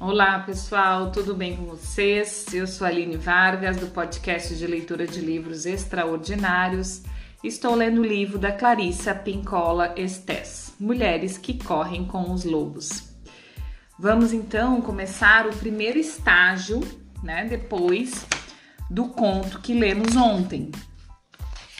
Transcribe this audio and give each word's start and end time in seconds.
Olá 0.00 0.38
pessoal, 0.38 1.10
tudo 1.10 1.34
bem 1.34 1.56
com 1.56 1.64
vocês? 1.64 2.46
Eu 2.54 2.68
sou 2.68 2.86
Aline 2.86 3.16
Vargas, 3.16 3.78
do 3.78 3.88
podcast 3.88 4.54
de 4.54 4.64
leitura 4.64 5.08
de 5.08 5.20
livros 5.20 5.66
extraordinários. 5.66 7.02
Estou 7.42 7.74
lendo 7.74 8.00
o 8.00 8.06
livro 8.06 8.38
da 8.38 8.52
Clarissa 8.52 9.12
Pincola 9.12 9.92
Estes, 9.96 10.72
Mulheres 10.78 11.36
que 11.36 11.58
Correm 11.58 12.04
com 12.04 12.30
os 12.32 12.44
Lobos. 12.44 13.12
Vamos 13.98 14.32
então 14.32 14.80
começar 14.80 15.48
o 15.48 15.56
primeiro 15.56 15.98
estágio, 15.98 16.80
né? 17.20 17.44
Depois 17.46 18.24
do 18.88 19.08
conto 19.08 19.60
que 19.60 19.74
lemos 19.74 20.14
ontem, 20.14 20.70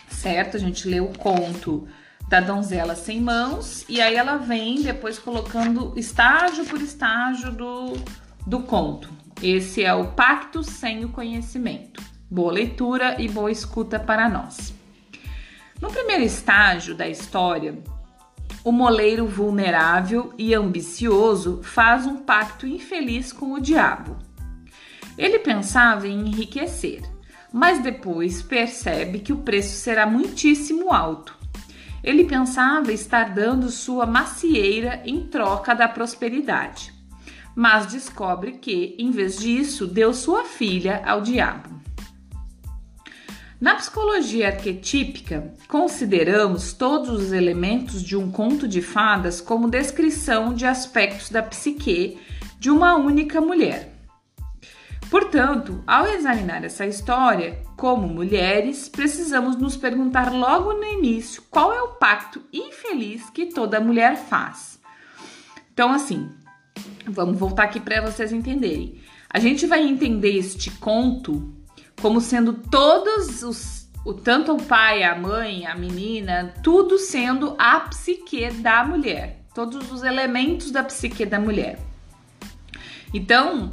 certo? 0.09 0.56
A 0.56 0.60
gente 0.60 0.88
leu 0.88 1.05
o 1.05 1.16
conto 1.16 1.87
da 2.28 2.41
donzela 2.41 2.95
sem 2.95 3.20
mãos 3.20 3.84
e 3.88 4.00
aí 4.00 4.14
ela 4.14 4.37
vem 4.37 4.82
depois 4.82 5.18
colocando 5.18 5.95
estágio 5.96 6.64
por 6.66 6.80
estágio 6.80 7.51
do, 7.51 7.95
do 8.46 8.60
conto. 8.60 9.10
Esse 9.42 9.82
é 9.82 9.95
o 9.95 10.09
Pacto 10.09 10.62
sem 10.62 11.04
o 11.04 11.09
Conhecimento. 11.09 12.02
Boa 12.30 12.52
leitura 12.52 13.20
e 13.20 13.28
boa 13.28 13.51
escuta 13.51 13.98
para 13.98 14.28
nós. 14.28 14.74
No 15.80 15.91
primeiro 15.91 16.24
estágio 16.24 16.95
da 16.95 17.09
história, 17.09 17.78
o 18.62 18.73
moleiro 18.73 19.26
vulnerável 19.26 20.34
e 20.37 20.54
ambicioso 20.54 21.60
faz 21.62 22.04
um 22.04 22.16
pacto 22.16 22.66
infeliz 22.66 23.32
com 23.32 23.52
o 23.52 23.60
diabo. 23.60 24.18
Ele 25.16 25.38
pensava 25.38 26.06
em 26.06 26.29
enriquecer, 26.29 27.02
mas 27.52 27.79
depois 27.80 28.42
percebe 28.42 29.20
que 29.20 29.32
o 29.32 29.38
preço 29.38 29.76
será 29.76 30.04
muitíssimo 30.04 30.92
alto. 30.92 31.38
Ele 32.02 32.25
pensava 32.25 32.93
estar 32.93 33.35
dando 33.35 33.71
sua 33.71 34.07
macieira 34.07 35.02
em 35.04 35.27
troca 35.27 35.74
da 35.74 35.88
prosperidade, 35.88 36.93
mas 37.55 37.87
descobre 37.87 38.52
que, 38.52 38.95
em 38.99 39.10
vez 39.10 39.38
disso, 39.38 39.87
deu 39.87 40.15
sua 40.15 40.45
filha 40.45 41.02
ao 41.05 41.21
diabo. 41.21 41.79
Na 43.60 43.74
psicologia 43.74 44.49
arquetípica, 44.49 45.52
consideramos 45.66 46.73
todos 46.73 47.10
os 47.10 47.32
elementos 47.32 48.05
de 48.05 48.16
um 48.16 48.30
conto 48.30 48.68
de 48.68 48.80
fadas 48.80 49.40
como 49.40 49.68
descrição 49.68 50.55
de 50.55 50.65
aspectos 50.65 51.29
da 51.29 51.43
psique 51.43 52.18
de 52.60 52.71
uma 52.71 52.95
única 52.95 53.40
mulher. 53.40 53.98
Portanto, 55.10 55.82
ao 55.87 56.06
examinar 56.06 56.64
essa 56.64 56.84
história, 56.84 57.62
como 57.76 58.06
mulheres, 58.06 58.88
precisamos 58.88 59.56
nos 59.56 59.76
perguntar 59.76 60.32
logo 60.32 60.74
no 60.74 60.84
início 60.84 61.42
qual 61.50 61.73
é 61.73 61.80
o 61.80 61.95
pacto 61.95 62.42
infeliz 62.52 63.30
que 63.30 63.46
toda 63.46 63.80
mulher 63.80 64.16
faz. 64.16 64.78
Então, 65.72 65.92
assim, 65.92 66.31
vamos 67.06 67.38
voltar 67.38 67.65
aqui 67.65 67.81
para 67.81 68.03
vocês 68.03 68.32
entenderem. 68.32 69.00
A 69.31 69.38
gente 69.38 69.66
vai 69.66 69.82
entender 69.82 70.37
este 70.37 70.70
conto 70.72 71.54
como 72.00 72.20
sendo 72.20 72.53
todos 72.53 73.43
os 73.43 73.78
o 74.04 74.15
tanto 74.15 74.54
o 74.54 74.62
pai, 74.62 75.03
a 75.03 75.15
mãe, 75.15 75.66
a 75.66 75.75
menina, 75.75 76.54
tudo 76.62 76.98
sendo 76.98 77.54
a 77.59 77.81
psique 77.81 78.50
da 78.50 78.82
mulher, 78.82 79.43
todos 79.54 79.93
os 79.93 80.03
elementos 80.03 80.70
da 80.70 80.82
psique 80.82 81.26
da 81.26 81.38
mulher. 81.38 81.78
Então, 83.12 83.69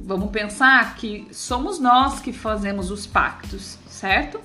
Vamos 0.00 0.30
pensar 0.30 0.94
que 0.94 1.26
somos 1.32 1.78
nós 1.78 2.20
que 2.20 2.32
fazemos 2.32 2.90
os 2.90 3.06
pactos, 3.06 3.76
certo? 3.88 4.40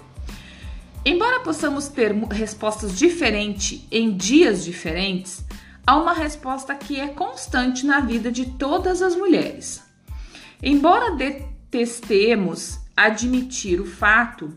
Embora 1.06 1.42
possamos 1.42 1.88
ter 1.90 2.14
respostas 2.32 2.98
diferentes 2.98 3.86
em 3.92 4.16
dias 4.16 4.64
diferentes, 4.64 5.44
há 5.86 5.96
uma 5.96 6.14
resposta 6.14 6.74
que 6.74 7.00
é 7.00 7.10
constante 7.10 7.86
na 7.86 8.00
vida 8.00 8.32
de 8.32 8.46
todas 8.46 9.02
as 9.02 9.16
mulheres. 9.16 9.84
Embora 10.62 11.16
detestemos 11.16 12.80
admitir 12.96 13.82
o 13.82 13.86
fato, 13.86 14.56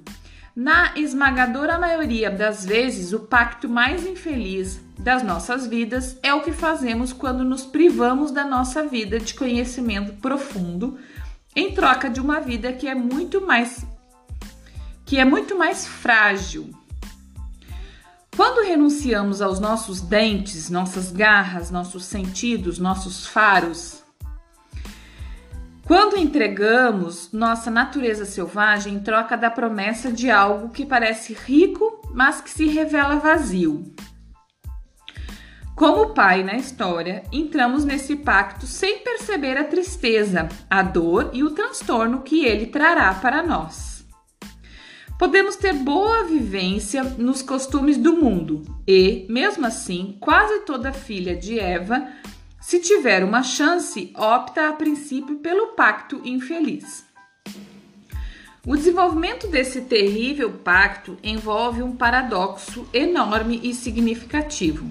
na 0.57 0.97
esmagadora 0.97 1.79
maioria 1.79 2.31
das 2.31 2.65
vezes, 2.65 3.13
o 3.13 3.21
pacto 3.21 3.69
mais 3.69 4.07
infeliz 4.07 4.81
das 4.99 5.23
nossas 5.23 5.67
vidas 5.67 6.19
é 6.23 6.33
o 6.33 6.41
que 6.41 6.51
fazemos 6.51 7.13
quando 7.13 7.45
nos 7.45 7.67
privamos 7.67 8.31
da 8.31 8.43
nossa 8.43 8.83
vida 8.87 9.21
de 9.21 9.35
conhecimento 9.35 10.15
profundo 10.15 10.99
em 11.55 11.75
troca 11.75 12.09
de 12.09 12.23
uma 12.23 12.41
vida 12.41 12.73
que 12.73 12.89
é 12.89 12.95
muito 12.95 13.47
mais 13.47 13.85
que 15.05 15.19
é 15.19 15.25
muito 15.25 15.57
mais 15.57 15.87
frágil. 15.87 16.71
Quando 18.35 18.67
renunciamos 18.67 19.41
aos 19.41 19.61
nossos 19.61 20.01
dentes, 20.01 20.69
nossas 20.69 21.13
garras, 21.13 21.71
nossos 21.71 22.07
sentidos, 22.07 22.79
nossos 22.79 23.27
faros, 23.27 23.96
quando 25.87 26.17
entregamos 26.17 27.31
nossa 27.33 27.71
natureza 27.71 28.25
selvagem 28.25 28.95
em 28.95 28.99
troca 28.99 29.37
da 29.37 29.49
promessa 29.49 30.11
de 30.11 30.29
algo 30.29 30.71
que 30.71 30.85
parece 30.85 31.33
rico, 31.33 32.03
mas 32.13 32.41
que 32.41 32.51
se 32.51 32.67
revela 32.67 33.21
vazio. 33.21 33.95
Como 35.77 36.13
pai 36.13 36.43
na 36.43 36.57
história, 36.57 37.23
entramos 37.31 37.85
nesse 37.85 38.17
pacto 38.17 38.67
sem 38.67 38.99
perceber 38.99 39.57
a 39.57 39.65
tristeza, 39.65 40.49
a 40.69 40.83
dor 40.83 41.31
e 41.33 41.45
o 41.45 41.51
transtorno 41.51 42.23
que 42.23 42.45
ele 42.45 42.67
trará 42.67 43.15
para 43.15 43.43
nós. 43.43 44.05
Podemos 45.17 45.55
ter 45.55 45.73
boa 45.73 46.25
vivência 46.25 47.05
nos 47.05 47.43
costumes 47.43 47.97
do 47.97 48.13
mundo 48.15 48.63
e, 48.89 49.25
mesmo 49.31 49.65
assim, 49.65 50.17
quase 50.21 50.61
toda 50.61 50.93
filha 50.93 51.37
de 51.37 51.61
Eva, 51.61 52.09
se 52.67 52.81
tiver 52.81 53.23
uma 53.23 53.45
chance, 53.45 54.13
opta 54.17 54.69
a 54.69 54.73
princípio 54.73 55.37
pelo 55.37 55.69
pacto 55.69 56.21
infeliz. 56.25 57.05
O 58.67 58.75
desenvolvimento 58.75 59.47
desse 59.47 59.83
terrível 59.83 60.51
pacto 60.51 61.17
envolve 61.23 61.81
um 61.81 61.95
paradoxo 61.95 62.85
enorme 62.93 63.61
e 63.63 63.73
significativo. 63.73 64.85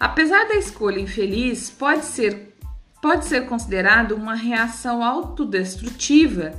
Apesar 0.00 0.48
da 0.48 0.54
escolha 0.54 0.98
infeliz, 0.98 1.68
pode 1.68 2.06
ser, 2.06 2.56
pode 3.02 3.26
ser 3.26 3.44
considerado 3.44 4.12
uma 4.12 4.34
reação 4.34 5.04
autodestrutiva 5.04 6.58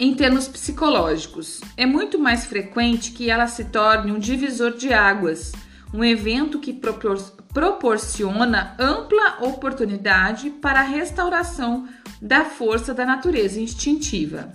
em 0.00 0.14
termos 0.14 0.48
psicológicos. 0.48 1.60
É 1.76 1.84
muito 1.84 2.18
mais 2.18 2.46
frequente 2.46 3.12
que 3.12 3.28
ela 3.28 3.48
se 3.48 3.66
torne 3.66 4.12
um 4.12 4.18
divisor 4.18 4.74
de 4.78 4.94
águas, 4.94 5.52
um 5.92 6.04
evento 6.04 6.58
que 6.58 6.72
propor 6.72 7.18
proporciona 7.52 8.76
ampla 8.78 9.38
oportunidade 9.40 10.50
para 10.50 10.80
a 10.80 10.82
restauração 10.82 11.88
da 12.20 12.44
força 12.44 12.92
da 12.92 13.06
natureza 13.06 13.58
instintiva. 13.58 14.52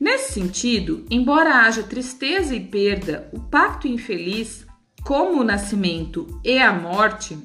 Nesse 0.00 0.32
sentido, 0.32 1.04
embora 1.10 1.66
haja 1.66 1.82
tristeza 1.82 2.54
e 2.54 2.60
perda, 2.60 3.28
o 3.34 3.40
pacto 3.40 3.86
infeliz 3.86 4.66
como 5.02 5.40
o 5.40 5.44
nascimento 5.44 6.40
e 6.42 6.58
a 6.58 6.72
morte, 6.72 7.36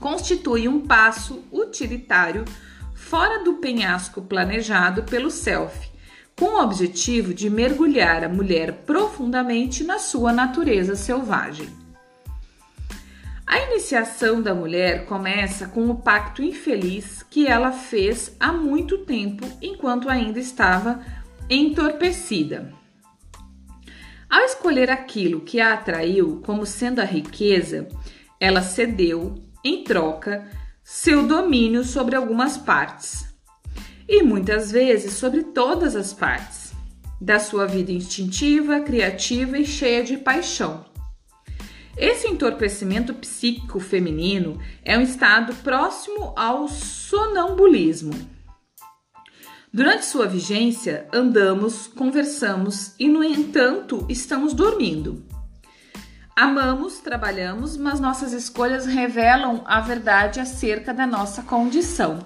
constitui 0.00 0.66
um 0.66 0.80
passo 0.80 1.44
utilitário 1.52 2.44
fora 2.94 3.44
do 3.44 3.54
penhasco 3.54 4.22
planejado 4.22 5.04
pelo 5.04 5.30
self, 5.30 5.88
com 6.36 6.56
o 6.56 6.62
objetivo 6.62 7.32
de 7.32 7.48
mergulhar 7.48 8.24
a 8.24 8.28
mulher 8.28 8.72
profundamente 8.84 9.84
na 9.84 9.98
sua 9.98 10.32
natureza 10.32 10.96
selvagem. 10.96 11.81
A 13.52 13.60
iniciação 13.64 14.40
da 14.40 14.54
mulher 14.54 15.04
começa 15.04 15.66
com 15.66 15.90
o 15.90 15.96
pacto 15.96 16.42
infeliz 16.42 17.22
que 17.22 17.46
ela 17.46 17.70
fez 17.70 18.34
há 18.40 18.50
muito 18.50 19.04
tempo 19.04 19.46
enquanto 19.60 20.08
ainda 20.08 20.38
estava 20.38 21.04
entorpecida. 21.50 22.72
Ao 24.26 24.40
escolher 24.40 24.88
aquilo 24.88 25.42
que 25.42 25.60
a 25.60 25.74
atraiu 25.74 26.40
como 26.46 26.64
sendo 26.64 27.00
a 27.00 27.04
riqueza, 27.04 27.88
ela 28.40 28.62
cedeu, 28.62 29.34
em 29.62 29.84
troca, 29.84 30.48
seu 30.82 31.26
domínio 31.26 31.84
sobre 31.84 32.16
algumas 32.16 32.56
partes, 32.56 33.26
e 34.08 34.22
muitas 34.22 34.72
vezes 34.72 35.12
sobre 35.12 35.42
todas 35.42 35.94
as 35.94 36.14
partes, 36.14 36.72
da 37.20 37.38
sua 37.38 37.66
vida 37.66 37.92
instintiva, 37.92 38.80
criativa 38.80 39.58
e 39.58 39.66
cheia 39.66 40.02
de 40.02 40.16
paixão. 40.16 40.90
Esse 41.96 42.28
entorpecimento 42.28 43.14
psíquico 43.14 43.78
feminino 43.78 44.58
é 44.84 44.96
um 44.96 45.02
estado 45.02 45.54
próximo 45.56 46.32
ao 46.36 46.68
sonambulismo 46.68 48.12
Durante 49.74 50.04
sua 50.04 50.26
vigência, 50.26 51.08
andamos, 51.10 51.86
conversamos 51.86 52.94
e, 52.98 53.08
no 53.08 53.24
entanto, 53.24 54.04
estamos 54.06 54.52
dormindo. 54.52 55.24
Amamos, 56.36 56.98
trabalhamos, 56.98 57.78
mas 57.78 57.98
nossas 57.98 58.34
escolhas 58.34 58.84
revelam 58.84 59.62
a 59.64 59.80
verdade 59.80 60.40
acerca 60.40 60.92
da 60.92 61.06
nossa 61.06 61.42
condição. 61.42 62.18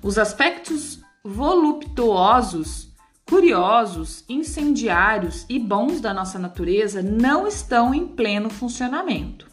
Os 0.00 0.18
aspectos 0.18 1.00
voluptuosos, 1.24 2.91
curiosos, 3.32 4.26
incendiários 4.28 5.46
e 5.48 5.58
bons 5.58 6.02
da 6.02 6.12
nossa 6.12 6.38
natureza 6.38 7.02
não 7.02 7.46
estão 7.46 7.94
em 7.94 8.06
pleno 8.06 8.50
funcionamento. 8.50 9.50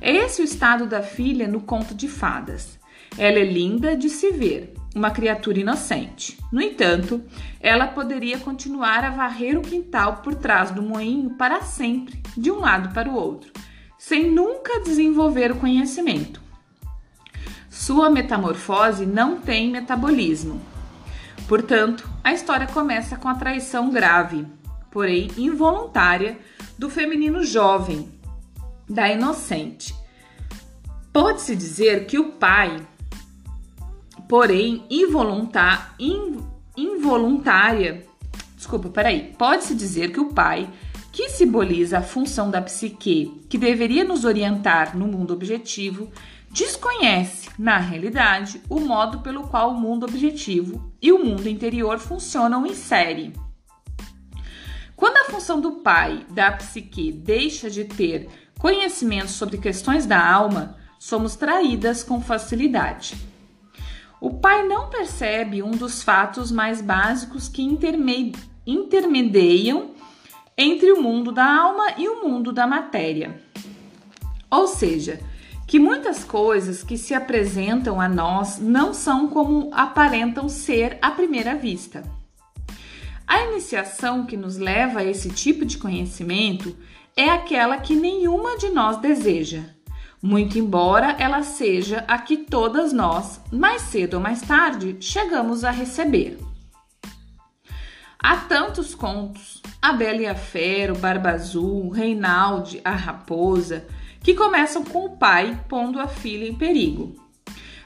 É 0.00 0.10
esse 0.10 0.40
o 0.40 0.44
estado 0.46 0.86
da 0.86 1.02
filha 1.02 1.46
no 1.46 1.60
conto 1.60 1.94
de 1.94 2.08
fadas. 2.08 2.78
Ela 3.18 3.40
é 3.40 3.44
linda 3.44 3.94
de 3.94 4.08
se 4.08 4.30
ver, 4.30 4.72
uma 4.96 5.10
criatura 5.10 5.60
inocente. 5.60 6.38
No 6.50 6.62
entanto, 6.62 7.22
ela 7.60 7.86
poderia 7.88 8.38
continuar 8.38 9.04
a 9.04 9.10
varrer 9.10 9.58
o 9.58 9.62
quintal 9.62 10.22
por 10.22 10.34
trás 10.34 10.70
do 10.70 10.80
moinho 10.80 11.36
para 11.36 11.60
sempre, 11.60 12.22
de 12.34 12.50
um 12.50 12.60
lado 12.60 12.94
para 12.94 13.10
o 13.10 13.14
outro, 13.14 13.52
sem 13.98 14.30
nunca 14.30 14.80
desenvolver 14.80 15.52
o 15.52 15.56
conhecimento. 15.56 16.40
Sua 17.68 18.08
metamorfose 18.08 19.04
não 19.04 19.38
tem 19.38 19.70
metabolismo. 19.70 20.71
Portanto, 21.48 22.08
a 22.22 22.32
história 22.32 22.66
começa 22.66 23.16
com 23.16 23.28
a 23.28 23.34
traição 23.34 23.90
grave, 23.90 24.46
porém 24.90 25.30
involuntária, 25.36 26.38
do 26.78 26.88
feminino 26.90 27.44
jovem, 27.44 28.08
da 28.88 29.08
inocente. 29.08 29.94
Pode-se 31.12 31.54
dizer 31.54 32.06
que 32.06 32.18
o 32.18 32.32
pai 32.32 32.84
porém 34.32 34.82
involuntar, 34.88 35.94
in, 35.98 36.38
involuntária. 36.74 38.06
Desculpa, 38.56 38.88
peraí. 38.88 39.34
Pode-se 39.36 39.74
dizer 39.74 40.10
que 40.10 40.18
o 40.18 40.32
pai, 40.32 40.70
que 41.12 41.28
simboliza 41.28 41.98
a 41.98 42.02
função 42.02 42.50
da 42.50 42.62
psique 42.62 43.44
que 43.50 43.58
deveria 43.58 44.04
nos 44.04 44.24
orientar 44.24 44.96
no 44.96 45.06
mundo 45.06 45.34
objetivo, 45.34 46.10
desconhece, 46.50 47.50
na 47.58 47.76
realidade, 47.76 48.62
o 48.70 48.80
modo 48.80 49.18
pelo 49.18 49.48
qual 49.48 49.72
o 49.72 49.78
mundo 49.78 50.04
objetivo 50.04 50.91
e 51.02 51.10
o 51.10 51.18
mundo 51.18 51.48
interior 51.48 51.98
funcionam 51.98 52.64
em 52.64 52.74
série. 52.74 53.32
Quando 54.94 55.16
a 55.16 55.24
função 55.24 55.60
do 55.60 55.72
pai, 55.80 56.24
da 56.30 56.52
psique, 56.52 57.10
deixa 57.10 57.68
de 57.68 57.84
ter 57.84 58.28
conhecimento 58.56 59.32
sobre 59.32 59.58
questões 59.58 60.06
da 60.06 60.24
alma, 60.24 60.76
somos 60.96 61.34
traídas 61.34 62.04
com 62.04 62.20
facilidade. 62.20 63.16
O 64.20 64.34
pai 64.34 64.64
não 64.68 64.88
percebe 64.88 65.60
um 65.60 65.72
dos 65.72 66.04
fatos 66.04 66.52
mais 66.52 66.80
básicos 66.80 67.48
que 67.48 67.60
intermediam 68.64 69.90
entre 70.56 70.92
o 70.92 71.02
mundo 71.02 71.32
da 71.32 71.44
alma 71.44 71.94
e 71.98 72.08
o 72.08 72.22
mundo 72.22 72.52
da 72.52 72.64
matéria. 72.64 73.42
Ou 74.48 74.68
seja, 74.68 75.18
que 75.72 75.78
muitas 75.78 76.22
coisas 76.22 76.82
que 76.82 76.98
se 76.98 77.14
apresentam 77.14 77.98
a 77.98 78.06
nós 78.06 78.58
não 78.58 78.92
são 78.92 79.26
como 79.26 79.70
aparentam 79.72 80.46
ser 80.46 80.98
à 81.00 81.10
primeira 81.10 81.54
vista. 81.54 82.02
A 83.26 83.40
iniciação 83.44 84.26
que 84.26 84.36
nos 84.36 84.58
leva 84.58 84.98
a 84.98 85.04
esse 85.04 85.30
tipo 85.30 85.64
de 85.64 85.78
conhecimento 85.78 86.76
é 87.16 87.30
aquela 87.30 87.78
que 87.78 87.96
nenhuma 87.96 88.58
de 88.58 88.68
nós 88.68 88.98
deseja 88.98 89.62
muito 90.20 90.58
embora 90.58 91.16
ela 91.18 91.42
seja 91.42 92.04
a 92.06 92.18
que 92.18 92.36
todas 92.36 92.92
nós, 92.92 93.40
mais 93.50 93.80
cedo 93.80 94.14
ou 94.14 94.20
mais 94.20 94.42
tarde, 94.42 94.98
chegamos 95.00 95.64
a 95.64 95.70
receber. 95.70 96.38
Há 98.18 98.36
tantos 98.36 98.94
contos, 98.94 99.62
A 99.80 99.94
Bela 99.94 100.20
e 100.20 100.26
a 100.26 100.34
Fera, 100.34 100.92
o 100.92 100.98
Barba 100.98 101.30
Azul, 101.30 101.88
Reinaldi, 101.88 102.80
a 102.84 102.92
Raposa, 102.92 103.84
que 104.22 104.34
começam 104.34 104.84
com 104.84 105.06
o 105.06 105.16
pai 105.16 105.60
pondo 105.68 105.98
a 105.98 106.06
filha 106.06 106.46
em 106.46 106.54
perigo. 106.54 107.14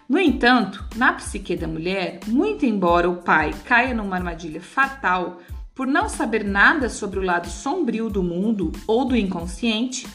No 0.09 0.19
entanto, 0.19 0.85
na 0.95 1.13
psique 1.15 1.57
da 1.57 1.67
mulher, 1.67 2.21
muito 2.27 2.65
embora 2.65 3.11
o 3.11 3.23
pai 3.23 3.53
caia 3.65 3.93
numa 3.93 4.17
armadilha 4.17 4.61
fatal 4.61 5.41
por 5.75 5.87
não 5.87 6.09
saber 6.09 6.45
nada 6.45 6.89
sobre 6.89 7.19
o 7.19 7.23
lado 7.23 7.49
sombrio 7.49 8.09
do 8.09 8.23
mundo 8.23 8.73
ou 8.87 9.05
do 9.05 9.17
inconsciente, 9.17 10.07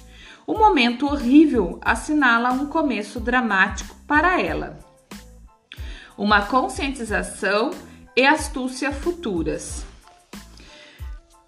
o 0.48 0.54
momento 0.54 1.06
horrível 1.06 1.80
assinala 1.82 2.52
um 2.52 2.66
começo 2.66 3.20
dramático 3.20 3.96
para 4.08 4.42
ela. 4.42 4.80
Uma 6.18 6.42
conscientização 6.44 7.72
e 8.16 8.26
astúcia 8.26 8.92
futuras. 8.92 9.86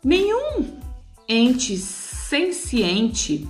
Nenhum 0.03 0.79
ente 1.27 1.77
senciente 1.77 3.47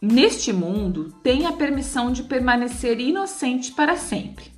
neste 0.00 0.52
mundo 0.52 1.12
tem 1.22 1.46
a 1.46 1.52
permissão 1.52 2.12
de 2.12 2.22
permanecer 2.22 3.00
inocente 3.00 3.72
para 3.72 3.96
sempre. 3.96 4.56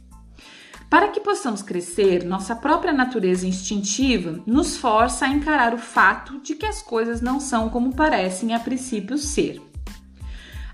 Para 0.90 1.08
que 1.08 1.20
possamos 1.20 1.61
crescer, 1.61 2.25
nossa 2.25 2.56
própria 2.56 2.93
natureza 2.93 3.46
instintiva 3.46 4.43
nos 4.46 4.76
força 4.76 5.26
a 5.26 5.29
encarar 5.29 5.75
o 5.75 5.79
fato 5.79 6.40
de 6.40 6.55
que 6.55 6.64
as 6.64 6.81
coisas 6.81 7.20
não 7.20 7.38
são 7.40 7.69
como 7.69 7.94
parecem 7.94 8.55
a 8.55 8.61
princípio 8.61 9.19
ser. 9.19 9.61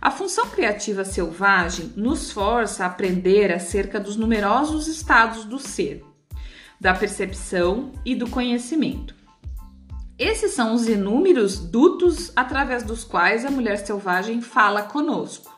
A 0.01 0.11
função 0.11 0.47
criativa 0.51 1.05
selvagem 1.05 1.93
nos 1.97 2.31
força 2.31 2.85
a 2.85 2.87
aprender 2.87 3.51
acerca 3.51 3.99
dos 3.99 4.17
numerosos 4.17 4.87
estados 4.87 5.45
do 5.45 5.59
ser, 5.59 6.05
da 6.81 6.95
percepção 6.95 7.91
e 8.05 8.15
do 8.15 8.29
conhecimento. 8.29 9.24
Esses 10.19 10.53
são 10.53 10.75
os 10.75 10.89
inúmeros 10.89 11.59
dutos 11.59 12.31
através 12.37 12.83
dos 12.83 13.03
quais 13.03 13.45
a 13.45 13.51
mulher 13.51 13.79
selvagem 13.79 14.41
fala 14.41 14.83
conosco. 14.83 15.53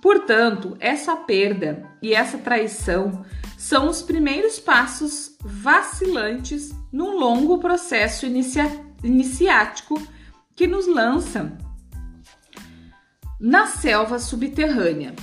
Portanto, 0.00 0.76
essa 0.78 1.16
perda 1.16 1.90
e 2.00 2.14
essa 2.14 2.38
traição 2.38 3.24
são 3.56 3.88
os 3.88 4.00
primeiros 4.00 4.60
passos 4.60 5.36
vacilantes 5.40 6.72
num 6.92 7.18
longo 7.18 7.58
processo 7.58 8.26
inicia 8.26 8.70
iniciático 9.02 10.00
que 10.54 10.66
nos 10.66 10.86
lança 10.86 11.56
na 13.40 13.66
selva 13.66 14.20
subterrânea. 14.20 15.14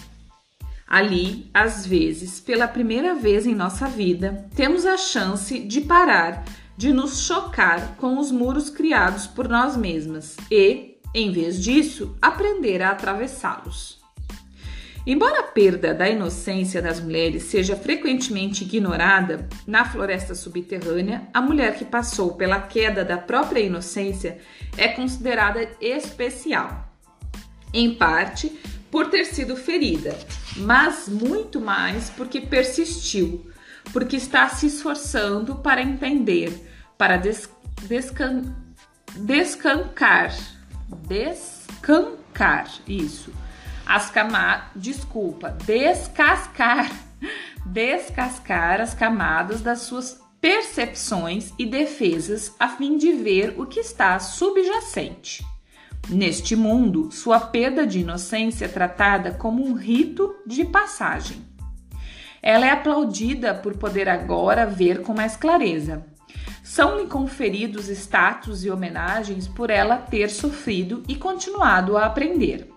Ali, 0.88 1.50
às 1.54 1.86
vezes, 1.86 2.40
pela 2.40 2.68
primeira 2.68 3.16
vez 3.16 3.48
em 3.48 3.56
nossa 3.56 3.88
vida, 3.88 4.48
temos 4.56 4.86
a 4.86 4.98
chance 4.98 5.60
de 5.60 5.82
parar 5.82 6.46
de 6.77 6.92
nos 6.92 7.22
chocar 7.25 7.95
com 7.98 8.18
os 8.18 8.31
muros 8.31 8.69
criados 8.69 9.27
por 9.27 9.48
nós 9.48 9.77
mesmas 9.77 10.36
e, 10.51 10.98
em 11.13 11.31
vez 11.31 11.62
disso, 11.62 12.16
aprender 12.22 12.81
a 12.81 12.92
atravessá-los. 12.92 14.04
Embora 15.07 15.42
a 15.42 15.44
perda 15.44 15.94
da 15.94 16.10
inocência 16.10 16.81
das 16.81 17.00
mulheres 17.00 17.44
seja 17.44 17.75
frequentemente 17.75 18.63
ignorada, 18.63 19.48
na 19.68 19.86
floresta 19.86 20.33
subterrânea, 20.33 21.27
a 21.31 21.39
mulher 21.39 21.77
que 21.77 21.86
passou 21.86 22.33
pela 22.33 22.60
queda 22.60 23.06
da 23.06 23.18
própria 23.18 23.60
inocência 23.60 24.39
é 24.75 24.88
considerada 24.88 25.70
especial 25.79 26.91
em 27.72 27.94
parte 27.94 28.51
por 28.89 29.10
ter 29.10 29.25
sido 29.25 29.55
ferida, 29.58 30.17
mas 30.55 31.10
muito 31.10 31.60
mais 31.60 32.10
porque 32.10 32.39
persistiu, 32.39 33.46
porque 33.92 34.15
está 34.15 34.48
se 34.50 34.68
esforçando 34.68 35.56
para 35.56 35.82
entender, 35.82 36.70
para 36.98 37.18
des 37.18 37.50
descan 37.88 38.54
descancar, 39.15 40.36
descancar, 41.08 42.70
isso, 42.88 43.32
as 43.86 44.10
camadas, 44.10 44.65
desculpa, 44.75 45.51
descascar, 45.65 46.92
descascar 47.65 48.82
as 48.82 48.94
camadas 48.94 49.62
das 49.62 49.82
suas 49.82 50.20
percepções 50.42 51.54
e 51.58 51.65
defesas 51.65 52.54
a 52.60 52.70
fim 52.70 52.98
de 52.98 53.13
ver 53.13 53.56
o 53.58 53.65
que 53.65 53.80
está 53.80 54.20
subjacente. 54.20 55.46
Neste 56.08 56.56
mundo, 56.56 57.12
sua 57.12 57.39
perda 57.39 57.88
de 57.88 58.01
inocência 58.01 58.65
é 58.65 58.68
tratada 58.68 59.32
como 59.32 59.65
um 59.65 59.74
rito 59.74 60.36
de 60.46 60.63
passagem. 60.63 61.54
Ela 62.46 62.68
é 62.68 62.70
aplaudida 62.70 63.56
por 63.56 63.75
poder 63.75 64.08
agora 64.08 64.68
ver 64.68 65.02
com 65.02 65.16
mais 65.16 65.36
clareza. 65.36 66.06
São-lhe 66.64 67.08
conferidos 67.08 67.90
status 67.90 68.64
e 68.64 68.70
homenagens 68.70 69.48
por 69.48 69.72
ela 69.72 69.98
ter 69.98 70.30
sofrido 70.30 71.02
e 71.08 71.16
continuado 71.16 71.98
a 71.98 72.06
aprender. 72.06 72.70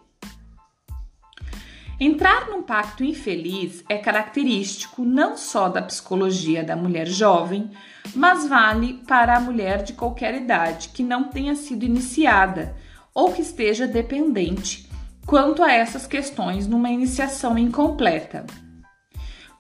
Entrar 2.01 2.49
num 2.49 2.63
pacto 2.63 3.05
infeliz 3.05 3.85
é 3.91 3.99
característico 3.99 5.05
não 5.05 5.37
só 5.37 5.69
da 5.69 5.83
psicologia 5.83 6.65
da 6.65 6.75
mulher 6.75 7.07
jovem, 7.07 7.71
mas 8.15 8.49
vale 8.49 8.95
para 9.07 9.37
a 9.37 9.41
mulher 9.41 9.83
de 9.83 9.93
qualquer 9.93 10.35
idade 10.35 10.89
que 10.91 11.03
não 11.03 11.25
tenha 11.25 11.55
sido 11.55 11.85
iniciada 11.85 12.75
ou 13.13 13.35
que 13.35 13.43
esteja 13.43 13.87
dependente 13.87 14.89
quanto 15.27 15.63
a 15.63 15.71
essas 15.71 16.07
questões 16.07 16.67
numa 16.67 16.89
iniciação 16.89 17.59
incompleta. 17.59 18.47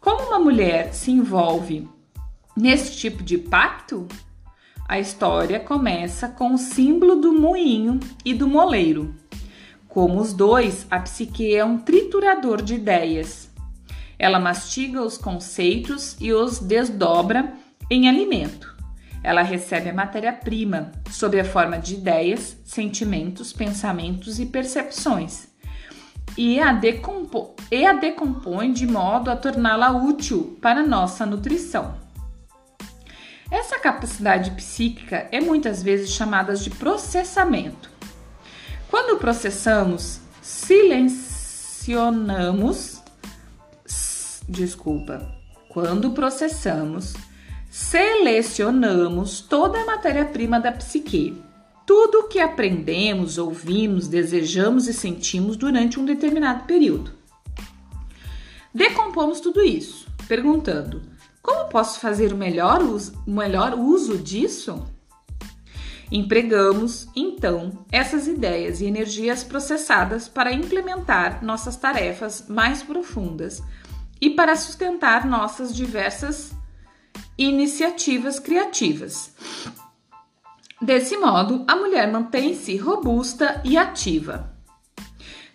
Como 0.00 0.28
uma 0.28 0.38
mulher 0.38 0.94
se 0.94 1.10
envolve 1.10 1.88
nesse 2.56 2.96
tipo 2.96 3.22
de 3.22 3.36
pacto? 3.36 4.06
A 4.88 5.00
história 5.00 5.58
começa 5.58 6.28
com 6.28 6.54
o 6.54 6.58
símbolo 6.58 7.16
do 7.16 7.32
moinho 7.32 7.98
e 8.24 8.32
do 8.32 8.46
moleiro. 8.46 9.12
Como 9.88 10.20
os 10.20 10.32
dois, 10.32 10.86
a 10.88 11.00
psique 11.00 11.52
é 11.54 11.64
um 11.64 11.78
triturador 11.78 12.62
de 12.62 12.74
ideias. 12.74 13.50
Ela 14.16 14.38
mastiga 14.38 15.02
os 15.02 15.18
conceitos 15.18 16.16
e 16.20 16.32
os 16.32 16.60
desdobra 16.60 17.54
em 17.90 18.08
alimento. 18.08 18.76
Ela 19.22 19.42
recebe 19.42 19.90
a 19.90 19.94
matéria-prima 19.94 20.92
sob 21.10 21.38
a 21.40 21.44
forma 21.44 21.76
de 21.76 21.94
ideias, 21.94 22.56
sentimentos, 22.64 23.52
pensamentos 23.52 24.38
e 24.38 24.46
percepções. 24.46 25.47
E 26.38 26.58
a, 26.60 26.72
decompo 26.72 27.54
e 27.68 27.84
a 27.84 27.92
decompõe 27.92 28.72
de 28.72 28.86
modo 28.86 29.28
a 29.28 29.36
torná-la 29.36 29.90
útil 29.90 30.56
para 30.62 30.86
nossa 30.86 31.26
nutrição. 31.26 31.96
Essa 33.50 33.80
capacidade 33.80 34.52
psíquica 34.52 35.26
é 35.32 35.40
muitas 35.40 35.82
vezes 35.82 36.10
chamada 36.10 36.54
de 36.54 36.70
processamento. 36.70 37.90
Quando 38.88 39.18
processamos, 39.18 40.20
silenciamos, 40.40 43.02
desculpa, 44.48 45.34
quando 45.68 46.12
processamos, 46.12 47.14
selecionamos 47.68 49.40
toda 49.40 49.80
a 49.80 49.86
matéria-prima 49.86 50.60
da 50.60 50.70
psique 50.70 51.47
tudo 51.88 52.18
o 52.18 52.28
que 52.28 52.38
aprendemos, 52.38 53.38
ouvimos, 53.38 54.08
desejamos 54.08 54.86
e 54.86 54.92
sentimos 54.92 55.56
durante 55.56 55.98
um 55.98 56.04
determinado 56.04 56.64
período. 56.64 57.12
Decompomos 58.74 59.40
tudo 59.40 59.62
isso, 59.62 60.06
perguntando: 60.28 61.00
como 61.42 61.70
posso 61.70 61.98
fazer 61.98 62.30
o 62.30 62.36
melhor 62.36 62.82
uso, 62.82 63.14
o 63.26 63.30
melhor 63.30 63.72
uso 63.72 64.18
disso? 64.18 64.86
Empregamos, 66.12 67.08
então, 67.16 67.86
essas 67.90 68.28
ideias 68.28 68.82
e 68.82 68.84
energias 68.84 69.42
processadas 69.42 70.28
para 70.28 70.52
implementar 70.52 71.42
nossas 71.42 71.76
tarefas 71.76 72.44
mais 72.48 72.82
profundas 72.82 73.62
e 74.20 74.28
para 74.28 74.56
sustentar 74.56 75.26
nossas 75.26 75.74
diversas 75.74 76.52
iniciativas 77.38 78.38
criativas. 78.38 79.32
Desse 80.80 81.16
modo, 81.16 81.64
a 81.66 81.74
mulher 81.74 82.10
mantém-se 82.10 82.76
robusta 82.76 83.60
e 83.64 83.76
ativa. 83.76 84.56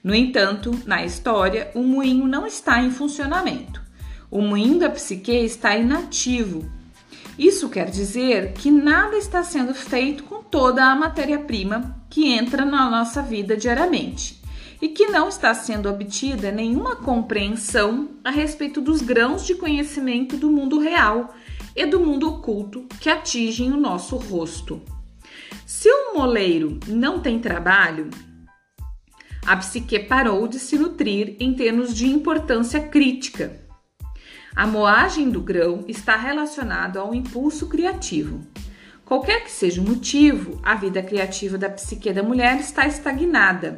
No 0.04 0.14
entanto, 0.14 0.78
na 0.86 1.06
história, 1.06 1.72
o 1.74 1.82
moinho 1.82 2.28
não 2.28 2.46
está 2.46 2.84
em 2.84 2.92
funcionamento. 2.92 3.82
O 4.30 4.42
moinho 4.42 4.78
da 4.80 4.90
psique 4.90 5.32
está 5.32 5.78
inativo. 5.78 6.70
Isso 7.40 7.70
quer 7.70 7.90
dizer 7.90 8.52
que 8.52 8.70
nada 8.70 9.16
está 9.16 9.44
sendo 9.44 9.74
feito 9.74 10.26
com 10.26 10.44
toda 10.44 10.84
a 10.84 10.96
matéria-prima 10.96 12.04
que 12.10 12.28
entra 12.28 12.66
na 12.66 12.90
nossa 12.90 13.22
vida 13.22 13.56
diariamente 13.56 14.42
e 14.82 14.90
que 14.90 15.06
não 15.06 15.30
está 15.30 15.54
sendo 15.54 15.90
obtida 15.90 16.52
nenhuma 16.52 16.98
compreensão 16.98 18.10
a 18.26 18.30
respeito 18.30 18.82
dos 18.82 19.02
grãos 19.02 19.46
de 19.46 19.56
conhecimento 19.56 20.36
do 20.36 20.52
mundo 20.52 20.80
real 20.80 21.34
e 21.74 21.86
do 21.86 22.02
mundo 22.02 22.28
oculto 22.28 22.86
que 23.00 23.10
atingem 23.10 23.72
o 23.72 23.78
nosso 23.78 24.18
rosto. 24.18 24.82
Se 25.76 25.90
o 25.90 26.14
moleiro 26.14 26.80
não 26.88 27.20
tem 27.20 27.40
trabalho, 27.40 28.12
a 29.44 29.58
psique 29.58 29.98
parou 29.98 30.48
de 30.48 30.60
se 30.60 30.78
nutrir 30.78 31.36
em 31.40 31.56
termos 31.56 31.96
de 31.96 32.06
importância 32.06 32.80
crítica. 32.80 33.60
A 34.56 34.68
moagem 34.68 35.32
do 35.32 35.42
grão 35.42 35.84
está 35.88 36.16
relacionada 36.16 37.00
ao 37.00 37.14
impulso 37.14 37.68
criativo. 37.68 38.46
Qualquer 39.04 39.44
que 39.44 39.52
seja 39.52 39.82
o 39.82 39.84
motivo, 39.84 40.62
a 40.62 40.76
vida 40.76 41.02
criativa 41.02 41.58
da 41.58 41.72
psique 41.72 42.14
da 42.14 42.22
mulher 42.22 42.60
está 42.60 42.86
estagnada. 42.86 43.76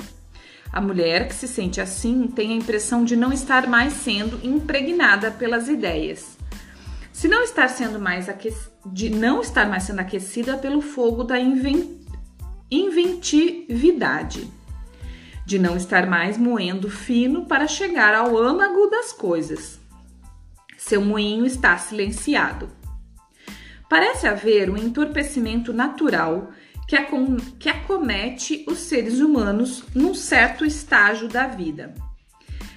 A 0.74 0.82
mulher 0.82 1.30
que 1.30 1.34
se 1.34 1.48
sente 1.48 1.80
assim 1.80 2.28
tem 2.28 2.52
a 2.52 2.58
impressão 2.58 3.06
de 3.06 3.16
não 3.16 3.32
estar 3.32 3.68
mais 3.68 3.94
sendo 3.94 4.38
impregnada 4.46 5.32
pelas 5.32 5.70
ideias. 5.70 6.35
Se 7.26 7.30
não 7.30 7.42
estar 7.42 7.68
sendo 7.70 8.00
mais 8.00 8.28
de 8.86 9.10
não 9.10 9.42
estar 9.42 9.68
mais 9.68 9.82
sendo 9.82 9.98
aquecida 9.98 10.60
pelo 10.60 10.80
fogo 10.80 11.24
da 11.24 11.40
inventividade, 12.70 14.48
de 15.44 15.58
não 15.58 15.76
estar 15.76 16.06
mais 16.06 16.38
moendo 16.38 16.88
fino 16.88 17.48
para 17.48 17.66
chegar 17.68 18.14
ao 18.14 18.38
âmago 18.38 18.86
das 18.92 19.12
coisas. 19.12 19.80
Seu 20.78 21.02
moinho 21.02 21.48
está 21.48 21.76
silenciado. 21.80 22.70
Parece 23.90 24.28
haver 24.28 24.70
um 24.70 24.78
entorpecimento 24.78 25.74
natural 25.74 26.52
que, 26.88 26.96
acom 26.96 27.38
que 27.58 27.70
acomete 27.70 28.64
os 28.68 28.78
seres 28.78 29.20
humanos 29.20 29.84
num 29.96 30.14
certo 30.14 30.64
estágio 30.64 31.28
da 31.28 31.48
vida. 31.48 31.92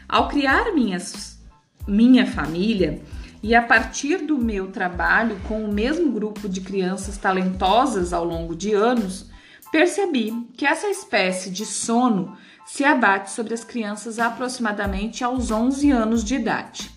Ao 0.09 0.27
criar 0.27 0.73
minhas, 0.73 1.39
minha 1.87 2.25
família, 2.25 3.03
e 3.43 3.55
a 3.55 3.63
partir 3.63 4.19
do 4.19 4.37
meu 4.37 4.69
trabalho 4.69 5.39
com 5.47 5.65
o 5.65 5.73
mesmo 5.73 6.11
grupo 6.11 6.49
de 6.49 6.61
crianças 6.61 7.17
talentosas 7.17 8.13
ao 8.13 8.25
longo 8.25 8.55
de 8.55 8.73
anos, 8.73 9.27
percebi 9.71 10.49
que 10.57 10.67
essa 10.67 10.89
espécie 10.89 11.51
de 11.51 11.65
sono 11.65 12.37
se 12.67 12.85
abate 12.85 13.31
sobre 13.31 13.55
as 13.55 13.65
crianças 13.65 14.19
aproximadamente 14.19 15.23
aos 15.23 15.51
11 15.51 15.91
anos 15.91 16.25
de 16.25 16.35
idade. 16.35 16.91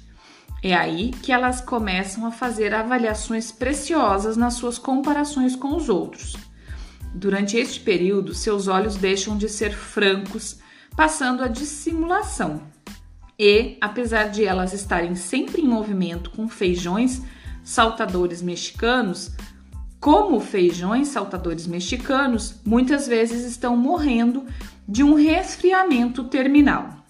É 0.64 0.74
aí 0.74 1.12
que 1.12 1.32
elas 1.32 1.62
começam 1.62 2.26
a 2.26 2.32
fazer 2.32 2.74
avaliações 2.74 3.52
preciosas 3.52 4.38
nas 4.38 4.56
suas 4.56 4.78
comparações 4.78 5.56
com 5.56 5.76
os 5.76 5.90
outros. 5.90 6.36
Durante 7.14 7.58
este 7.58 7.80
período, 7.80 8.34
seus 8.34 8.68
olhos 8.68 8.96
deixam 8.96 9.38
de 9.38 9.50
ser 9.50 9.74
francos, 9.74 10.60
passando 10.96 11.44
a 11.44 11.48
dissimulação 11.48 12.62
e, 13.44 13.76
apesar 13.82 14.30
de 14.30 14.46
elas 14.46 14.72
estarem 14.72 15.16
sempre 15.16 15.64
em 15.64 15.68
movimento 15.68 16.30
com 16.30 16.48
feijões 16.48 17.24
saltadores 17.64 18.40
mexicanos, 18.40 19.32
como 20.00 20.40
feijões 20.40 21.08
saltadores 21.08 21.66
mexicanos, 21.66 22.62
muitas 22.64 23.08
vezes 23.08 23.44
estão 23.44 23.76
morrendo 23.76 24.46
de 24.88 25.02
um 25.02 25.16
resfriamento 25.16 26.26
terminal. 26.26 27.04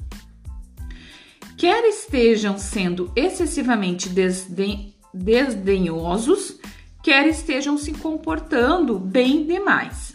Quer 1.58 1.84
estejam 1.84 2.58
sendo 2.58 3.12
excessivamente 3.14 4.08
desden 4.08 4.96
desdenhosos, 5.14 6.58
quer 7.04 7.28
estejam 7.28 7.78
se 7.78 7.92
comportando 7.92 8.98
bem 8.98 9.46
demais. 9.46 10.11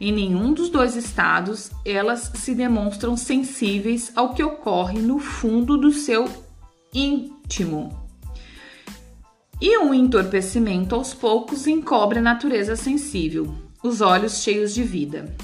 Em 0.00 0.12
nenhum 0.12 0.54
dos 0.54 0.70
dois 0.70 0.96
estados 0.96 1.70
elas 1.84 2.32
se 2.34 2.54
demonstram 2.54 3.18
sensíveis 3.18 4.10
ao 4.16 4.32
que 4.32 4.42
ocorre 4.42 4.98
no 4.98 5.18
fundo 5.18 5.76
do 5.76 5.92
seu 5.92 6.26
íntimo. 6.94 8.08
E 9.60 9.76
um 9.76 9.92
entorpecimento 9.92 10.94
aos 10.94 11.12
poucos 11.12 11.66
encobre 11.66 12.18
a 12.18 12.22
natureza 12.22 12.76
sensível, 12.76 13.54
os 13.82 14.00
olhos 14.00 14.42
cheios 14.42 14.72
de 14.72 14.82
vida. 14.82 15.36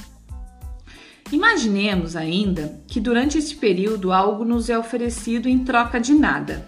Imaginemos 1.31 2.17
ainda 2.17 2.81
que 2.87 2.99
durante 2.99 3.37
este 3.37 3.57
período 3.57 4.11
algo 4.11 4.43
nos 4.43 4.71
é 4.71 4.79
oferecido 4.79 5.51
em 5.51 5.65
troca 5.65 6.01
de 6.01 6.15
nada, 6.15 6.67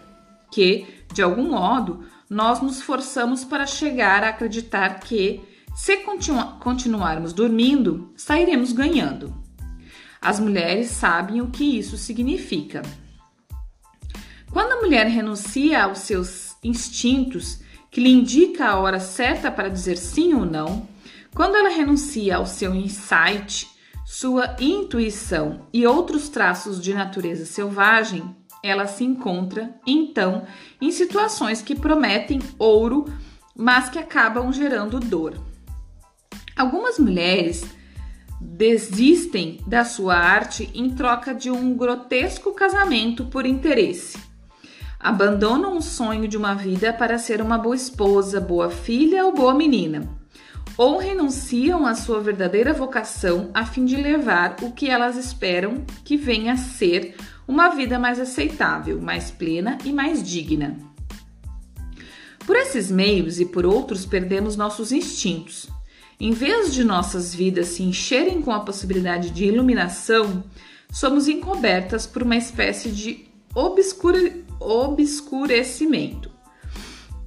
que, 0.50 0.86
de 1.14 1.22
algum 1.22 1.50
modo, 1.50 2.04
nós 2.28 2.60
nos 2.60 2.82
forçamos 2.82 3.44
para 3.44 3.66
chegar 3.66 4.22
a 4.22 4.28
acreditar 4.28 5.00
que 5.00 5.40
se 5.78 5.98
continuarmos 5.98 7.32
dormindo, 7.32 8.12
sairemos 8.16 8.72
ganhando. 8.72 9.32
As 10.20 10.40
mulheres 10.40 10.88
sabem 10.88 11.40
o 11.40 11.50
que 11.50 11.78
isso 11.78 11.96
significa. 11.96 12.82
Quando 14.50 14.72
a 14.72 14.80
mulher 14.80 15.06
renuncia 15.06 15.84
aos 15.84 16.00
seus 16.00 16.56
instintos, 16.64 17.60
que 17.92 18.00
lhe 18.00 18.10
indica 18.10 18.66
a 18.66 18.76
hora 18.80 18.98
certa 18.98 19.52
para 19.52 19.70
dizer 19.70 19.96
sim 19.96 20.34
ou 20.34 20.44
não, 20.44 20.88
quando 21.32 21.54
ela 21.54 21.68
renuncia 21.68 22.36
ao 22.36 22.44
seu 22.44 22.74
insight, 22.74 23.68
sua 24.04 24.56
intuição 24.58 25.68
e 25.72 25.86
outros 25.86 26.28
traços 26.28 26.82
de 26.82 26.92
natureza 26.92 27.46
selvagem, 27.46 28.36
ela 28.64 28.88
se 28.88 29.04
encontra, 29.04 29.72
então, 29.86 30.44
em 30.80 30.90
situações 30.90 31.62
que 31.62 31.76
prometem 31.76 32.40
ouro, 32.58 33.04
mas 33.54 33.88
que 33.88 33.98
acabam 34.00 34.52
gerando 34.52 34.98
dor. 34.98 35.47
Algumas 36.58 36.98
mulheres 36.98 37.64
desistem 38.40 39.60
da 39.64 39.84
sua 39.84 40.16
arte 40.16 40.68
em 40.74 40.90
troca 40.90 41.32
de 41.32 41.52
um 41.52 41.72
grotesco 41.76 42.52
casamento 42.52 43.26
por 43.26 43.46
interesse. 43.46 44.18
Abandonam 44.98 45.76
o 45.76 45.80
sonho 45.80 46.26
de 46.26 46.36
uma 46.36 46.56
vida 46.56 46.92
para 46.92 47.16
ser 47.16 47.40
uma 47.40 47.56
boa 47.56 47.76
esposa, 47.76 48.40
boa 48.40 48.70
filha 48.70 49.24
ou 49.24 49.32
boa 49.32 49.54
menina. 49.54 50.08
Ou 50.76 50.98
renunciam 50.98 51.86
à 51.86 51.94
sua 51.94 52.20
verdadeira 52.20 52.72
vocação 52.72 53.52
a 53.54 53.64
fim 53.64 53.84
de 53.84 53.94
levar 53.94 54.56
o 54.60 54.72
que 54.72 54.90
elas 54.90 55.16
esperam 55.16 55.86
que 56.04 56.16
venha 56.16 56.54
a 56.54 56.56
ser 56.56 57.14
uma 57.46 57.68
vida 57.68 58.00
mais 58.00 58.18
aceitável, 58.18 59.00
mais 59.00 59.30
plena 59.30 59.78
e 59.84 59.92
mais 59.92 60.28
digna. 60.28 60.76
Por 62.44 62.56
esses 62.56 62.90
meios 62.90 63.38
e 63.38 63.44
por 63.44 63.64
outros, 63.64 64.04
perdemos 64.04 64.56
nossos 64.56 64.90
instintos 64.90 65.68
em 66.20 66.32
vez 66.32 66.74
de 66.74 66.82
nossas 66.82 67.34
vidas 67.34 67.68
se 67.68 67.82
encherem 67.82 68.42
com 68.42 68.50
a 68.52 68.60
possibilidade 68.60 69.30
de 69.30 69.44
iluminação, 69.44 70.42
somos 70.90 71.28
encobertas 71.28 72.06
por 72.06 72.22
uma 72.22 72.36
espécie 72.36 72.90
de 72.90 73.28
obscure... 73.54 74.44
obscurecimento. 74.58 76.30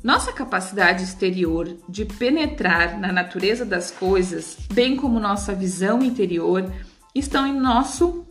Nossa 0.04 0.34
capacidade 0.34 1.04
exterior 1.04 1.78
de 1.88 2.06
penetrar 2.06 3.00
na 3.00 3.12
natureza 3.12 3.64
das 3.64 3.92
coisas, 3.92 4.58
bem 4.74 4.96
como 4.96 5.20
nossa 5.20 5.54
visão 5.54 6.02
interior, 6.02 6.70
estão 7.14 7.46
em 7.46 7.54
nosso 7.54 8.26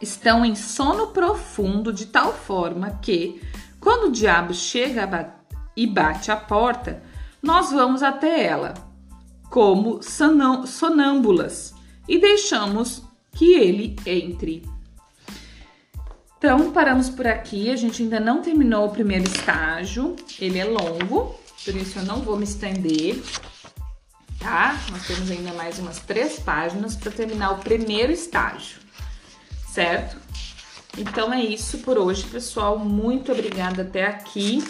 estão 0.00 0.44
em 0.44 0.56
sono 0.56 1.08
profundo 1.08 1.92
de 1.92 2.06
tal 2.06 2.32
forma 2.32 2.98
que, 3.00 3.40
quando 3.78 4.08
o 4.08 4.12
diabo 4.12 4.52
chega 4.52 5.32
e 5.76 5.86
bate 5.86 6.30
a 6.32 6.36
porta, 6.36 7.00
nós 7.40 7.70
vamos 7.70 8.02
até 8.02 8.44
ela, 8.44 8.74
como 9.52 10.00
sonâmbulas, 10.02 11.74
e 12.08 12.18
deixamos 12.18 13.02
que 13.32 13.52
ele 13.52 13.94
entre. 14.06 14.66
Então, 16.38 16.72
paramos 16.72 17.10
por 17.10 17.26
aqui. 17.26 17.70
A 17.70 17.76
gente 17.76 18.02
ainda 18.02 18.18
não 18.18 18.40
terminou 18.40 18.86
o 18.86 18.90
primeiro 18.90 19.24
estágio. 19.24 20.16
Ele 20.40 20.58
é 20.58 20.64
longo, 20.64 21.38
por 21.62 21.76
isso 21.76 21.98
eu 21.98 22.04
não 22.04 22.22
vou 22.22 22.38
me 22.38 22.44
estender, 22.44 23.22
tá? 24.40 24.80
Nós 24.90 25.06
temos 25.06 25.30
ainda 25.30 25.52
mais 25.52 25.78
umas 25.78 25.98
três 25.98 26.38
páginas 26.38 26.96
para 26.96 27.12
terminar 27.12 27.52
o 27.52 27.58
primeiro 27.58 28.10
estágio, 28.10 28.78
certo? 29.68 30.16
Então 30.96 31.30
é 31.30 31.42
isso 31.42 31.78
por 31.80 31.98
hoje, 31.98 32.24
pessoal. 32.24 32.78
Muito 32.78 33.30
obrigada 33.30 33.82
até 33.82 34.06
aqui. 34.06 34.64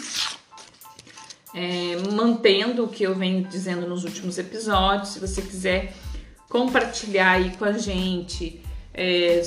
É, 1.55 1.97
mantendo 2.11 2.83
o 2.83 2.87
que 2.87 3.03
eu 3.03 3.13
venho 3.13 3.43
dizendo 3.43 3.87
nos 3.87 4.03
últimos 4.03 4.37
episódios. 4.37 5.09
Se 5.09 5.19
você 5.19 5.41
quiser 5.41 5.93
compartilhar 6.49 7.31
aí 7.31 7.55
com 7.57 7.65
a 7.65 7.73
gente 7.73 8.59
é, 8.93 9.41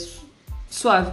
sua, 0.68 1.10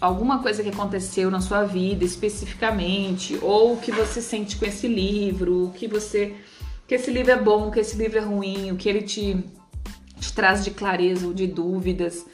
alguma 0.00 0.42
coisa 0.42 0.62
que 0.62 0.68
aconteceu 0.68 1.30
na 1.30 1.40
sua 1.40 1.64
vida 1.64 2.04
especificamente, 2.04 3.38
ou 3.42 3.74
o 3.74 3.76
que 3.76 3.92
você 3.92 4.20
sente 4.22 4.56
com 4.56 4.64
esse 4.64 4.88
livro, 4.88 5.66
o 5.66 5.72
que 5.72 5.86
você. 5.86 6.34
que 6.86 6.94
esse 6.94 7.10
livro 7.10 7.32
é 7.32 7.36
bom, 7.40 7.70
que 7.70 7.80
esse 7.80 7.96
livro 7.96 8.18
é 8.18 8.22
ruim, 8.22 8.72
o 8.72 8.76
que 8.76 8.88
ele 8.88 9.02
te, 9.02 9.44
te 10.18 10.32
traz 10.32 10.64
de 10.64 10.70
clareza 10.70 11.26
ou 11.26 11.34
de 11.34 11.46
dúvidas. 11.46 12.26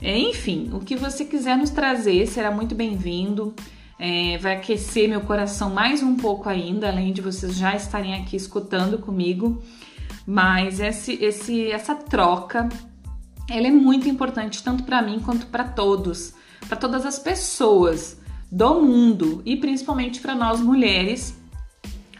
É, 0.00 0.16
enfim, 0.18 0.70
o 0.72 0.80
que 0.80 0.96
você 0.96 1.24
quiser 1.24 1.56
nos 1.56 1.70
trazer 1.70 2.26
será 2.26 2.50
muito 2.50 2.74
bem-vindo. 2.74 3.54
É, 3.98 4.36
vai 4.38 4.56
aquecer 4.56 5.08
meu 5.08 5.22
coração 5.22 5.70
mais 5.70 6.02
um 6.02 6.16
pouco 6.16 6.48
ainda, 6.48 6.88
além 6.88 7.12
de 7.12 7.22
vocês 7.22 7.56
já 7.56 7.74
estarem 7.74 8.14
aqui 8.14 8.36
escutando 8.36 8.98
comigo. 8.98 9.62
Mas 10.26 10.80
esse, 10.80 11.14
esse, 11.22 11.70
essa 11.70 11.94
troca 11.94 12.68
ela 13.48 13.68
é 13.68 13.70
muito 13.70 14.08
importante 14.08 14.62
tanto 14.62 14.82
para 14.82 15.00
mim 15.00 15.20
quanto 15.20 15.46
para 15.46 15.64
todos, 15.64 16.34
para 16.68 16.76
todas 16.76 17.06
as 17.06 17.18
pessoas 17.18 18.20
do 18.50 18.82
mundo 18.82 19.40
e 19.44 19.56
principalmente 19.56 20.20
para 20.20 20.34
nós 20.34 20.60
mulheres, 20.60 21.36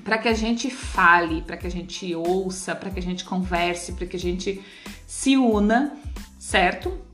para 0.04 0.18
que 0.18 0.28
a 0.28 0.34
gente 0.34 0.70
fale, 0.70 1.42
para 1.42 1.56
que 1.56 1.66
a 1.66 1.70
gente 1.70 2.14
ouça, 2.14 2.76
para 2.76 2.90
que 2.90 3.00
a 3.00 3.02
gente 3.02 3.24
converse, 3.24 3.92
para 3.92 4.06
que 4.06 4.16
a 4.16 4.20
gente 4.20 4.62
se 5.04 5.36
una, 5.36 5.96
certo? 6.38 7.05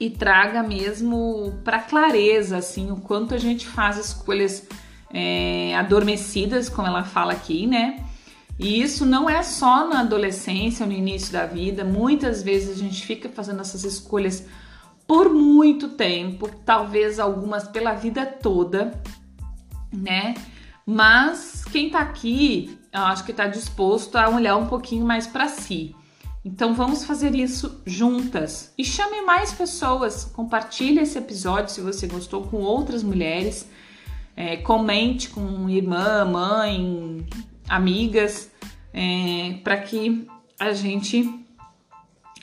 E 0.00 0.10
traga 0.10 0.62
mesmo 0.62 1.60
para 1.64 1.80
clareza 1.80 2.58
assim 2.58 2.90
o 2.90 2.96
quanto 2.96 3.34
a 3.34 3.38
gente 3.38 3.66
faz 3.66 3.96
escolhas 3.96 4.66
é, 5.12 5.74
adormecidas, 5.76 6.68
como 6.68 6.86
ela 6.86 7.04
fala 7.04 7.32
aqui, 7.32 7.66
né? 7.66 8.04
E 8.58 8.80
isso 8.82 9.06
não 9.06 9.30
é 9.30 9.42
só 9.42 9.88
na 9.88 10.00
adolescência 10.00 10.84
no 10.84 10.92
início 10.92 11.32
da 11.32 11.46
vida, 11.46 11.84
muitas 11.84 12.42
vezes 12.42 12.76
a 12.76 12.78
gente 12.78 13.06
fica 13.06 13.28
fazendo 13.28 13.60
essas 13.60 13.84
escolhas 13.84 14.44
por 15.06 15.32
muito 15.32 15.90
tempo, 15.90 16.48
talvez 16.66 17.18
algumas 17.20 17.66
pela 17.68 17.94
vida 17.94 18.26
toda, 18.26 19.00
né? 19.92 20.34
Mas 20.84 21.64
quem 21.64 21.88
tá 21.88 22.00
aqui, 22.00 22.78
eu 22.92 23.02
acho 23.02 23.24
que 23.24 23.32
tá 23.32 23.46
disposto 23.46 24.16
a 24.16 24.28
olhar 24.28 24.56
um 24.56 24.66
pouquinho 24.66 25.06
mais 25.06 25.26
para 25.26 25.48
si. 25.48 25.94
Então 26.50 26.74
vamos 26.74 27.04
fazer 27.04 27.34
isso 27.34 27.82
juntas 27.84 28.72
e 28.78 28.82
chame 28.82 29.20
mais 29.20 29.52
pessoas, 29.52 30.24
compartilhe 30.24 31.00
esse 31.00 31.18
episódio 31.18 31.70
se 31.70 31.82
você 31.82 32.06
gostou 32.06 32.44
com 32.44 32.56
outras 32.56 33.02
mulheres, 33.02 33.68
é, 34.34 34.56
comente 34.56 35.28
com 35.28 35.68
irmã, 35.68 36.24
mãe, 36.24 37.26
amigas, 37.68 38.50
é, 38.94 39.58
para 39.62 39.76
que 39.76 40.26
a 40.58 40.72
gente 40.72 41.30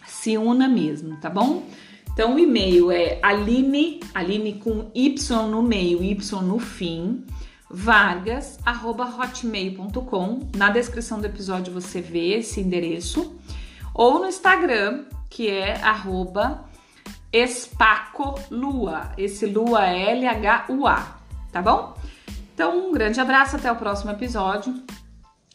se 0.05 0.37
una 0.37 0.67
mesmo, 0.67 1.17
tá 1.17 1.27
bom? 1.27 1.63
Então 2.13 2.35
o 2.35 2.39
e-mail 2.39 2.91
é 2.91 3.17
aline, 3.23 4.01
aline 4.13 4.53
com 4.53 4.91
y 4.93 5.15
no 5.49 5.63
meio, 5.63 6.03
y 6.03 6.15
no 6.43 6.59
fim, 6.59 7.25
vargas@hotmail.com. 7.71 10.41
Na 10.55 10.69
descrição 10.69 11.19
do 11.19 11.25
episódio 11.25 11.73
você 11.73 12.01
vê 12.01 12.37
esse 12.37 12.61
endereço 12.61 13.33
ou 13.95 14.19
no 14.19 14.27
Instagram, 14.27 15.05
que 15.29 15.49
é 15.49 15.81
arroba 15.81 16.65
espacolua. 17.31 19.13
Esse 19.17 19.45
lua 19.45 19.87
é 19.87 20.11
L 20.11 20.27
H 20.27 20.65
U 20.69 20.85
A, 20.85 21.17
tá 21.51 21.61
bom? 21.61 21.97
Então, 22.53 22.89
um 22.89 22.91
grande 22.91 23.19
abraço, 23.19 23.55
até 23.55 23.71
o 23.71 23.75
próximo 23.77 24.11
episódio. 24.11 24.83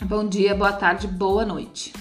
Bom 0.02 0.26
dia, 0.26 0.54
boa 0.54 0.72
tarde, 0.72 1.06
boa 1.06 1.44
noite. 1.44 1.92